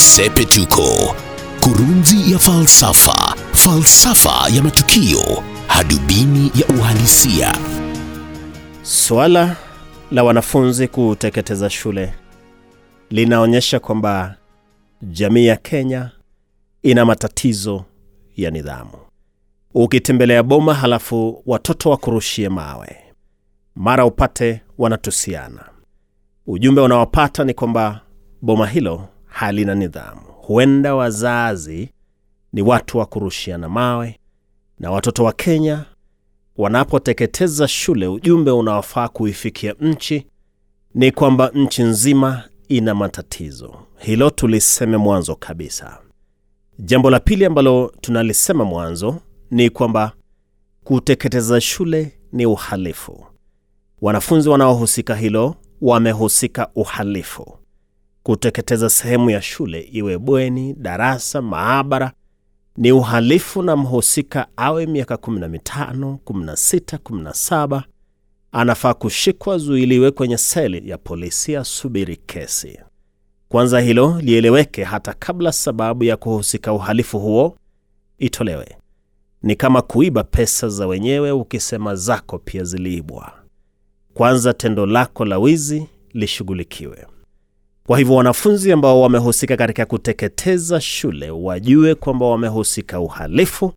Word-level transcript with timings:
Sepetuko, 0.00 1.14
kurunzi 1.60 2.32
ya 2.32 2.38
falsafa, 2.38 3.34
falsafa 3.52 4.48
ya 4.56 4.62
matukio, 4.62 5.42
hadubini 5.66 6.52
ya 6.54 6.66
uhalisia. 6.78 7.56
Suala 8.82 9.56
la 10.10 10.24
wanafunzi 10.24 10.88
kuteketeza 10.88 11.70
shule 11.70 12.14
linaonyesha 13.10 13.80
kwamba 13.80 14.36
jamii 15.02 15.46
ya 15.46 15.56
Kenya 15.56 16.10
ina 16.82 17.04
matatizo 17.04 17.84
ya 18.36 18.50
nidhamu. 18.50 18.98
Ukitembelea 19.74 20.42
boma 20.42 20.74
halafu 20.74 21.42
watoto 21.46 21.90
wakurushie 21.90 22.48
mawe, 22.48 22.96
mara 23.76 24.06
upate 24.06 24.60
wanatusiana. 24.78 25.64
Ujumbe 26.46 26.80
unaopata 26.80 27.44
ni 27.44 27.54
kwamba 27.54 28.00
boma 28.42 28.66
hilo 28.66 29.08
halina 29.40 29.74
nidhamu. 29.74 30.20
Huenda 30.42 30.94
wazazi 30.94 31.90
ni 32.52 32.62
watu 32.62 32.98
wa 32.98 33.06
kurushiana 33.06 33.68
mawe, 33.68 34.18
na 34.78 34.90
watoto 34.90 35.24
wa 35.24 35.32
Kenya 35.32 35.84
wanapoteketeza 36.56 37.68
shule, 37.68 38.06
ujumbe 38.06 38.50
unaofaa 38.50 39.08
kuifikia 39.08 39.74
nchi 39.80 40.26
ni 40.94 41.12
kwamba 41.12 41.50
nchi 41.54 41.82
nzima 41.82 42.42
ina 42.68 42.94
matatizo. 42.94 43.74
Hilo 43.98 44.30
tuliseme 44.30 44.96
mwanzo 44.96 45.34
kabisa. 45.36 45.98
Jambo 46.78 47.10
la 47.10 47.20
pili 47.20 47.44
ambalo 47.44 47.92
tunalisema 48.00 48.64
mwanzo 48.64 49.16
ni 49.50 49.70
kwamba 49.70 50.12
kuteketeza 50.84 51.60
shule 51.60 52.18
ni 52.32 52.46
uhalifu. 52.46 53.26
Wanafunzi 54.00 54.48
wanaohusika 54.48 55.14
hilo 55.14 55.54
wamehusika 55.80 56.68
uhalifu. 56.74 57.59
Kuteketeza 58.22 58.90
sehemu 58.90 59.30
ya 59.30 59.42
shule, 59.42 59.80
iwe 59.92 60.18
bweni, 60.18 60.74
darasa, 60.74 61.42
maabara, 61.42 62.12
ni 62.76 62.92
uhalifu, 62.92 63.62
na 63.62 63.76
mhusika 63.76 64.46
awe 64.56 64.86
miaka 64.86 65.14
15, 65.14 66.16
16, 66.24 66.98
17, 66.98 67.82
anafaa 68.52 68.94
kushikwa, 68.94 69.58
zuiliwe 69.58 70.10
kwenye 70.10 70.38
seli 70.38 70.90
ya 70.90 70.98
polisi, 70.98 71.56
asubiri 71.56 72.16
kesi. 72.16 72.78
Kwanza 73.48 73.80
hilo 73.80 74.20
lieleweke 74.20 74.84
hata 74.84 75.12
kabla 75.12 75.52
sababu 75.52 76.04
ya 76.04 76.16
kuhusika 76.16 76.72
uhalifu 76.72 77.18
huo 77.18 77.56
itolewe. 78.18 78.76
Ni 79.42 79.56
kama 79.56 79.82
kuiba 79.82 80.24
pesa 80.24 80.68
za 80.68 80.86
wenyewe 80.86 81.30
ukisema 81.32 81.94
zako 81.94 82.38
pia 82.38 82.64
ziliibwa. 82.64 83.32
Kwanza 84.14 84.52
tendo 84.54 84.86
lako 84.86 85.24
la 85.24 85.38
wizi 85.38 85.86
lishughulikiwe. 86.12 87.06
Kwa 87.86 87.98
hivyo 87.98 88.14
wanafunzi 88.14 88.72
ambao 88.72 89.00
wamehusika 89.00 89.56
katika 89.56 89.86
kuteketeza 89.86 90.80
shule 90.80 91.30
wajue 91.30 91.94
kwamba 91.94 92.26
wamehusika 92.26 93.00
uhalifu, 93.00 93.72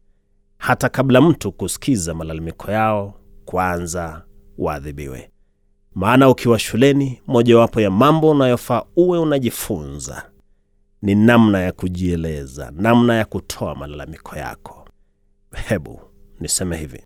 hata 0.58 0.90
kabla 0.90 1.22
mtu 1.22 1.52
kusikiza 1.52 2.14
malalamiko 2.14 2.72
yao, 2.72 3.14
kwanza 3.46 4.24
waadhibiwe. 4.58 5.30
Maana 5.96 6.30
ukiwa 6.30 6.60
shuleni, 6.60 7.22
mojawapo 7.28 7.82
ya 7.82 7.92
mambo 7.92 8.30
unayofaa 8.30 8.84
uwe 8.96 9.20
unajifunza 9.20 10.30
ni 11.02 11.16
namna 11.16 11.60
ya 11.62 11.72
kujieleza, 11.72 12.72
namna 12.76 13.16
ya 13.16 13.26
kutoa 13.26 13.76
malalamiko 13.76 14.36
yako. 14.36 14.88
Hebu 15.68 16.02
niseme 16.40 16.78
hivi, 16.78 17.04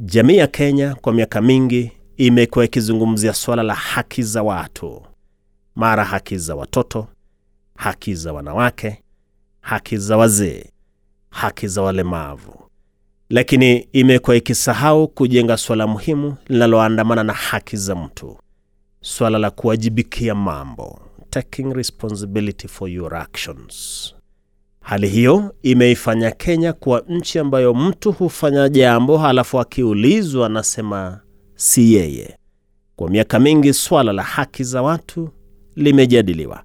jamii 0.00 0.36
ya 0.36 0.46
Kenya 0.46 0.94
kwa 0.94 1.12
miaka 1.12 1.40
mingi 1.42 1.92
imekuwa 2.16 2.64
ikizungumzia 2.64 3.34
suala 3.34 3.62
la 3.62 3.74
haki 3.74 4.22
za 4.22 4.42
watu, 4.42 5.02
mara 5.76 6.04
haki 6.04 6.38
za 6.38 6.54
watoto, 6.56 7.06
haki 7.76 8.14
za 8.14 8.32
wanawake, 8.32 9.02
haki 9.60 9.96
za 9.96 10.16
wazee, 10.16 10.64
haki 11.30 11.68
za 11.68 11.82
walemavu, 11.82 12.70
lakini 13.30 13.76
imekuwa 13.92 14.36
ikisahau 14.36 15.08
kujenga 15.08 15.56
suala 15.56 15.86
muhimu 15.86 16.36
linaloandamana 16.48 17.22
na 17.24 17.32
haki 17.32 17.76
za 17.76 17.94
mtu, 17.94 18.38
suala 19.00 19.38
la 19.38 19.50
kuwajibikia 19.50 20.34
mambo, 20.34 21.00
taking 21.30 21.72
responsibility 21.74 22.68
for 22.68 22.88
your 22.90 23.14
actions. 23.14 24.12
Hali 24.80 25.08
hiyo 25.08 25.54
imeifanya 25.62 26.30
Kenya 26.30 26.72
kuwa 26.72 27.02
nchi 27.08 27.38
ambayo 27.38 27.74
mtu 27.74 28.12
hufanya 28.12 28.68
jambo 28.68 29.18
halafu 29.18 29.60
akiulizwa 29.60 30.46
anasema 30.46 31.20
si 31.54 31.94
yeye. 31.94 32.38
Kwa 32.96 33.10
miaka 33.10 33.38
mingi 33.38 33.72
swala 33.74 34.12
la 34.12 34.22
haki 34.22 34.64
za 34.64 34.82
watu 34.82 35.30
limejadiliwa, 35.76 36.62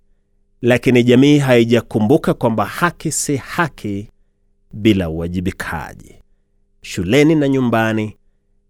lakini 0.62 1.04
jamii 1.04 1.38
haijakumbuka 1.38 2.34
kwamba 2.34 2.66
haki 2.66 3.12
si 3.12 3.36
haki 3.38 4.08
bila 4.74 5.10
uwajibikaji. 5.10 6.16
Shuleni 6.82 7.36
na 7.36 7.48
nyumbani, 7.50 8.18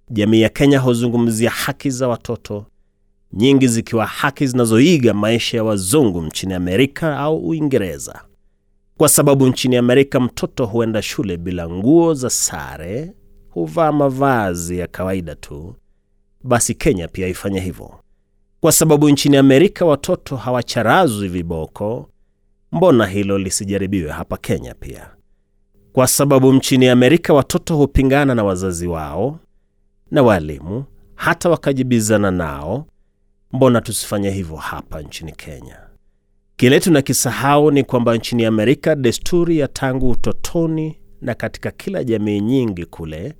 jamii 0.09 0.41
ya 0.41 0.49
Kenya 0.49 0.79
huzungumzia 0.79 1.49
haki 1.49 1.89
za 1.89 2.07
watoto, 2.07 2.65
nyingi 3.33 3.67
zikiwa 3.67 4.05
haki 4.05 4.47
zinazoiga 4.47 5.13
maisha 5.13 5.57
ya 5.57 5.63
wazungu 5.63 6.21
nchini 6.21 6.53
Amerika 6.53 7.17
au 7.17 7.47
Uingereza, 7.47 8.21
kwa 8.97 9.09
sababu 9.09 9.47
nchini 9.47 9.77
Amerika 9.77 10.19
mtoto 10.19 10.65
huenda 10.65 11.01
shule 11.01 11.37
bila 11.37 11.69
nguo 11.69 12.13
za 12.13 12.29
sare, 12.29 13.13
huvaa 13.49 13.91
mavazi 13.91 14.77
ya 14.77 14.87
kawaida 14.87 15.35
tu. 15.35 15.75
Basi 16.43 16.73
Kenya 16.73 17.07
pia 17.07 17.27
ifanye 17.27 17.59
hivyo, 17.59 17.99
kwa 18.61 18.71
sababu 18.71 19.09
nchini 19.09 19.37
Amerika 19.37 19.85
watoto 19.85 20.35
hawacharazwi 20.37 21.27
viboko. 21.27 22.09
Mbona 22.71 23.05
hilo 23.05 23.37
lisijaribiwe 23.37 24.11
hapa 24.11 24.37
Kenya 24.37 24.73
pia? 24.73 25.09
Kwa 25.93 26.07
sababu 26.07 26.53
nchini 26.53 26.87
Amerika 26.89 27.33
watoto 27.33 27.75
hupingana 27.77 28.35
na 28.35 28.43
wazazi 28.43 28.87
wao 28.87 29.39
na 30.11 30.23
walimu, 30.23 30.83
hata 31.15 31.49
wakajibizana 31.49 32.31
nao. 32.31 32.87
Mbona 33.53 33.81
tusifanye 33.81 34.29
hivyo 34.31 34.55
hapa 34.57 35.01
nchini 35.01 35.31
Kenya? 35.31 35.79
Kile 36.55 36.79
tunakisahau 36.79 37.71
ni 37.71 37.83
kwamba 37.83 38.15
nchini 38.17 38.45
Amerika 38.45 38.95
desturi 38.95 39.57
ya 39.59 39.67
tangu 39.67 40.09
utotoni 40.09 40.97
na 41.21 41.33
katika 41.33 41.71
kila 41.71 42.03
jamii 42.03 42.39
nyingi 42.39 42.85
kule 42.85 43.33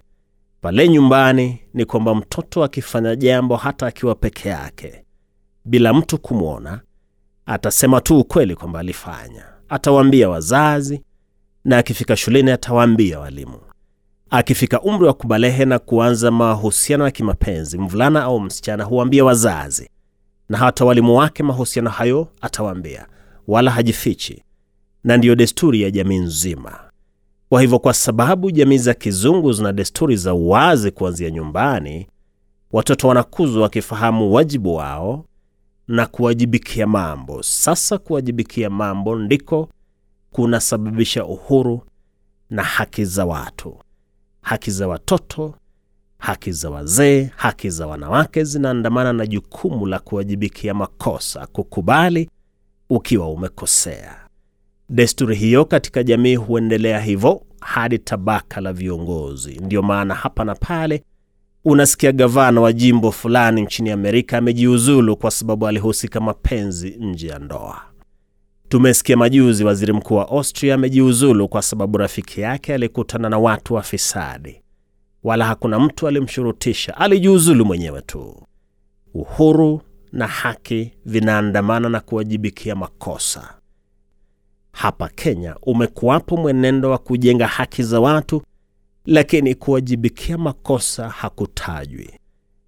pale 0.62 0.90
nyumbani 0.90 1.59
ni 1.74 1.86
kwamba 1.86 2.16
mtoto 2.16 2.64
akifanya 2.64 3.16
jambo 3.16 3.56
hata 3.56 3.88
akiwa 3.88 4.16
peke 4.16 4.50
yake 4.50 5.06
bila 5.66 5.94
mtu 5.94 6.17
kumwona, 6.17 6.81
atasema 7.45 8.01
tu 8.01 8.19
ukweli 8.19 8.55
kwamba 8.55 8.79
alifanya. 8.79 9.45
Atawaambia 9.69 10.29
wazazi, 10.29 11.01
na 11.66 11.77
akifika 11.77 12.16
shuleni 12.16 12.51
atawaambia 12.51 13.19
walimu. 13.19 13.59
Akifika 14.29 14.81
umri 14.81 15.05
wa 15.07 15.13
kubalehe 15.13 15.66
na 15.66 15.79
kuanza 15.79 16.31
mahusiano 16.31 17.05
ya 17.05 17.11
kimapenzi, 17.11 17.77
mvulana 17.77 18.23
au 18.23 18.39
msichana 18.39 18.83
huambia 18.83 19.25
wazazi, 19.25 19.89
na 20.49 20.57
hata 20.57 20.85
walimu 20.85 21.16
wake 21.17 21.44
mahusiano 21.44 21.89
hayo 21.89 22.28
atawaambia, 22.41 23.07
wala 23.47 23.72
hajifichi, 23.72 24.43
na 25.03 25.17
ndiyo 25.17 25.35
desturi 25.35 25.81
ya 25.81 25.91
jamii 25.91 26.17
nzima. 26.17 26.79
Kwa 27.49 27.61
hivyo, 27.61 27.79
kwa 27.79 27.93
sababu 27.93 28.51
jamii 28.51 28.78
za 28.78 28.93
kizungu 28.93 29.53
zina 29.53 29.73
desturi 29.73 30.16
za 30.16 30.33
uwazi 30.33 30.91
kuanzia 30.91 31.29
nyumbani, 31.31 32.07
watoto 32.72 33.07
wanakuzwa 33.07 33.61
wakifahamu 33.63 34.33
wajibu 34.33 34.75
wao 34.75 35.25
na 35.88 36.06
kuwajibikia 36.06 36.88
mambo. 36.88 37.44
Sasa 37.44 37.97
kuwajibikia 37.97 38.69
mambo 38.69 39.16
ndiko 39.16 39.69
kunasababisha 40.31 41.25
uhuru 41.25 41.81
na 42.50 42.64
haki 42.64 43.06
za 43.06 43.25
watu, 43.25 43.78
haki 44.41 44.72
za 44.72 44.88
watoto, 44.88 45.56
haki 46.18 46.52
za 46.52 46.70
wazee, 46.70 47.30
haki 47.36 47.70
za 47.70 47.88
wanawake 47.88 48.44
zinaandamana 48.44 49.14
na 49.14 49.28
jukumu 49.28 49.86
la 49.86 50.00
kuwajibikia 50.00 50.74
makosa, 50.74 51.47
kukubali 51.47 52.30
ukiwa 52.90 53.30
umekosea. 53.31 54.16
Desturi 54.90 55.35
hiyo 55.35 55.66
katika 55.66 56.03
jamii 56.03 56.35
huendelea 56.35 57.00
hivyo 57.00 57.41
hadi 57.61 58.00
tabaka 58.00 58.61
la 58.61 58.73
viongozi. 58.73 59.59
Ndiyo 59.59 59.82
maana 59.82 60.16
hapa 60.16 60.44
na 60.46 60.55
pale 60.55 61.03
unasikia 61.66 62.11
gavana 62.11 62.61
wa 62.61 62.73
jimbo 62.73 63.11
fulani 63.11 63.61
nchini 63.61 63.91
Amerika 63.91 64.37
amejiuzulu 64.37 65.17
kwa 65.17 65.31
sababu 65.31 65.67
alihusika 65.67 66.19
mapenzi 66.19 66.90
nje 66.99 67.28
ya 67.28 67.40
ndoa. 67.40 67.81
Tumesikia 68.69 69.17
majuzi 69.17 69.63
waziri 69.63 69.93
mkuu 69.93 70.16
wa 70.16 70.29
Austria 70.29 70.75
amejiuzulu 70.75 71.47
kwa 71.47 71.61
sababu 71.61 71.97
rafiki 71.97 72.41
yake 72.41 72.73
alikutana 72.73 73.29
na 73.29 73.40
watu 73.40 73.73
wafisadi, 73.73 74.61
wala 75.23 75.46
hakuna 75.46 75.79
mtu 75.79 76.08
alimshurutisha, 76.08 76.97
alijiuzulu 76.97 77.66
mwenyewe 77.66 78.02
tu. 78.02 78.43
Uhuru 79.14 79.81
na 80.11 80.28
haki 80.28 80.91
vinaandamana 81.05 81.90
na 81.90 81.99
kuwajibikia 81.99 82.75
makosa. 82.75 83.53
Hapa 84.72 85.09
Kenya 85.09 85.55
umekuwapo 85.61 86.37
mwenendo 86.37 86.90
wa 86.91 86.97
kujenga 86.97 87.47
haki 87.47 87.84
za 87.84 87.99
watu, 87.99 88.41
lakini 89.06 89.56
kuwajibikia 89.56 90.38
makosa 90.38 91.09
hakutajwi. 91.09 92.09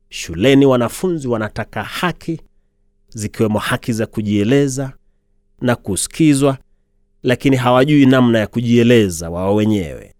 Shuleni 0.09 0.65
wanafunzi 0.65 1.27
wanataka 1.27 1.83
haki, 1.83 2.41
zikiwemo 3.09 3.59
haki 3.59 3.93
za 3.93 4.05
kujieleza 4.05 4.93
na 5.61 5.75
kusikizwa, 5.75 6.57
lakini 7.23 7.55
hawajui 7.55 8.05
namna 8.05 8.39
ya 8.39 8.47
kujieleza 8.47 9.29
wao 9.29 9.55
wenyewe. 9.55 10.13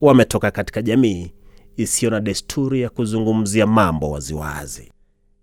Wametoka 0.00 0.50
katika 0.50 0.82
jamii 0.82 1.32
isiyo 1.76 2.10
na 2.10 2.20
desturi 2.20 2.80
ya 2.80 2.88
kuzungumzia 2.90 3.66
mambo 3.66 4.10
waziwazi. 4.10 4.92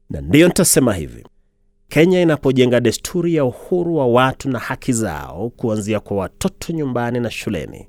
Na 0.10 0.22
ndiyo 0.22 0.48
nitasema 0.48 0.94
hivi, 0.94 1.25
Kenya 1.90 2.22
inapojenga 2.22 2.80
desturi 2.80 3.36
ya 3.36 3.46
uhuru 3.46 3.96
wa 3.96 4.08
watu 4.08 4.50
na 4.50 4.60
haki 4.60 4.94
zao, 4.94 5.50
kuanzia 5.50 6.00
kwa 6.00 6.18
watoto 6.18 6.74
nyumbani 6.74 7.19
na 7.19 7.31
shuleni, 7.31 7.88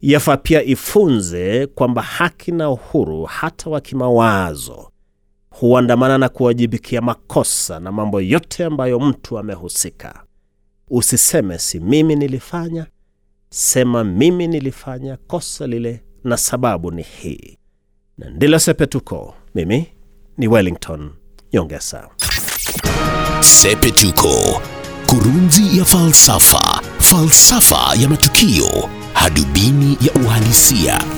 yafaa 0.00 0.36
pia 0.36 0.62
ifunze 0.62 1.66
kwamba 1.66 2.02
haki 2.02 2.52
na 2.52 2.70
uhuru 2.70 3.24
hata 3.24 3.70
wa 3.70 3.80
kimawazo 3.80 4.90
huandamana 5.50 6.18
na 6.18 6.28
kuwajibikia 6.28 7.00
makosa 7.00 7.80
na 7.80 7.92
mambo 7.92 8.20
yote 8.20 8.64
ambayo 8.64 9.00
mtu 9.00 9.38
amehusika. 9.38 10.22
Usiseme 10.90 11.58
si 11.58 11.80
mimi 11.80 12.16
nilifanya, 12.16 12.86
sema 13.50 14.04
mimi 14.04 14.46
nilifanya 14.46 15.16
kosa 15.16 15.66
lile 15.66 16.04
na 16.24 16.36
sababu 16.36 16.90
ni 16.90 17.02
hii. 17.02 17.58
Na 18.18 18.30
ndilo 18.30 18.58
Sepetuko. 18.58 19.34
Mimi 19.54 19.86
ni 20.38 20.48
Wellington 20.48 21.10
Nyongesa. 21.52 22.08
Sepetuko, 23.40 24.62
kurunzi 25.06 25.78
ya 25.78 25.84
falsafa, 25.84 26.80
falsafa 26.98 27.94
ya 28.02 28.08
matukio, 28.08 28.88
hadubini 29.26 29.98
ya 30.00 30.12
uhalisia. 30.12 31.15